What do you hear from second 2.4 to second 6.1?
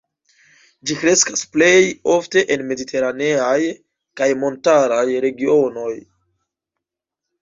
en mediteraneaj kaj montaraj regionoj.